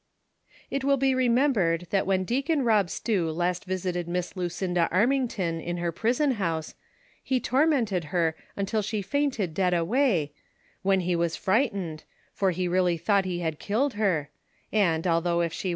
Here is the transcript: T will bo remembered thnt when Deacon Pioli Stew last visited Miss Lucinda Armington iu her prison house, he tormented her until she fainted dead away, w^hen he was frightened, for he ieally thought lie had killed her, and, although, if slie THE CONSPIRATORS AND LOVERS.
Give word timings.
T 0.71 0.79
will 0.81 0.97
bo 0.97 1.11
remembered 1.13 1.87
thnt 1.91 2.07
when 2.07 2.23
Deacon 2.23 2.63
Pioli 2.63 2.89
Stew 2.89 3.29
last 3.29 3.65
visited 3.65 4.07
Miss 4.07 4.35
Lucinda 4.35 4.89
Armington 4.91 5.63
iu 5.63 5.75
her 5.75 5.91
prison 5.91 6.31
house, 6.31 6.73
he 7.21 7.39
tormented 7.39 8.05
her 8.05 8.35
until 8.57 8.81
she 8.81 9.03
fainted 9.03 9.53
dead 9.53 9.75
away, 9.75 10.33
w^hen 10.83 11.03
he 11.03 11.15
was 11.15 11.35
frightened, 11.35 12.03
for 12.33 12.49
he 12.49 12.67
ieally 12.67 12.99
thought 12.99 13.27
lie 13.27 13.43
had 13.43 13.59
killed 13.59 13.93
her, 13.93 14.31
and, 14.71 15.05
although, 15.05 15.41
if 15.41 15.51
slie 15.53 15.61
THE 15.61 15.61
CONSPIRATORS 15.61 15.65
AND 15.65 15.65
LOVERS. 15.67 15.67